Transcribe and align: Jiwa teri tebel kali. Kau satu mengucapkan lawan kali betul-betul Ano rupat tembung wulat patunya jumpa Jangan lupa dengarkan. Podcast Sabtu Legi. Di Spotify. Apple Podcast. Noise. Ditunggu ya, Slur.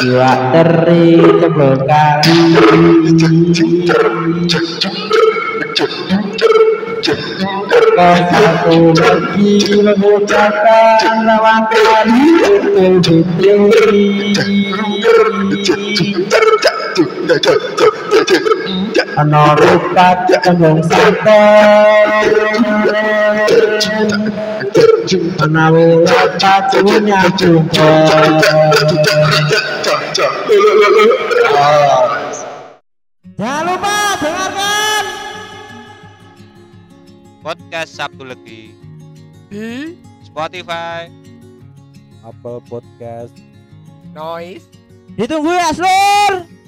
Jiwa 0.00 0.32
teri 0.48 1.20
tebel 1.44 1.76
kali. 1.84 2.40
Kau 8.00 8.96
satu 8.96 8.96
mengucapkan 9.84 11.16
lawan 11.28 11.68
kali 11.68 12.32
betul-betul 12.72 13.92
Ano 19.20 19.52
rupat 19.52 20.16
tembung 20.40 20.80
wulat 25.74 26.38
patunya 26.40 27.20
jumpa 27.34 27.90
Jangan 33.40 33.62
lupa 33.64 33.96
dengarkan. 34.20 35.04
Podcast 37.40 37.90
Sabtu 37.96 38.24
Legi. 38.28 38.76
Di 39.48 39.96
Spotify. 40.24 41.08
Apple 42.20 42.60
Podcast. 42.68 43.32
Noise. 44.12 44.68
Ditunggu 45.16 45.50
ya, 45.52 45.72
Slur. 45.72 46.59